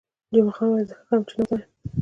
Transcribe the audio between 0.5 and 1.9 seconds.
خان وویل: زه ښه کوم، چې نه ورته وایم.